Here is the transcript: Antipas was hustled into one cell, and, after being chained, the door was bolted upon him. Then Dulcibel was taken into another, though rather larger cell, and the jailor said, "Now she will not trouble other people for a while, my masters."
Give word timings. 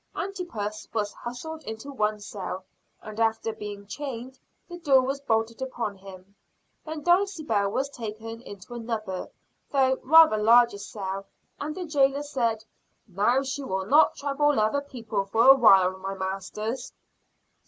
Antipas 0.15 0.87
was 0.95 1.13
hustled 1.13 1.61
into 1.63 1.91
one 1.91 2.19
cell, 2.19 2.65
and, 3.03 3.19
after 3.19 3.53
being 3.53 3.85
chained, 3.85 4.39
the 4.67 4.79
door 4.79 5.01
was 5.01 5.21
bolted 5.21 5.61
upon 5.61 5.95
him. 5.95 6.33
Then 6.83 7.03
Dulcibel 7.03 7.69
was 7.69 7.87
taken 7.87 8.41
into 8.41 8.73
another, 8.73 9.29
though 9.69 9.99
rather 10.01 10.37
larger 10.37 10.79
cell, 10.79 11.27
and 11.59 11.75
the 11.75 11.85
jailor 11.85 12.23
said, 12.23 12.65
"Now 13.07 13.43
she 13.43 13.61
will 13.61 13.85
not 13.85 14.15
trouble 14.15 14.59
other 14.59 14.81
people 14.81 15.23
for 15.25 15.47
a 15.49 15.55
while, 15.55 15.95
my 15.99 16.15
masters." 16.15 16.93